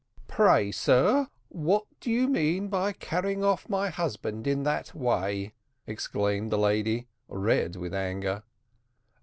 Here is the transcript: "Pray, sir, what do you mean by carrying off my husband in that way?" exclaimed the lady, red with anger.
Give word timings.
"Pray, 0.27 0.71
sir, 0.71 1.27
what 1.49 1.85
do 1.99 2.09
you 2.09 2.27
mean 2.27 2.69
by 2.69 2.91
carrying 2.91 3.43
off 3.43 3.69
my 3.69 3.91
husband 3.91 4.47
in 4.47 4.63
that 4.63 4.95
way?" 4.95 5.53
exclaimed 5.85 6.49
the 6.51 6.57
lady, 6.57 7.07
red 7.29 7.75
with 7.75 7.93
anger. 7.93 8.41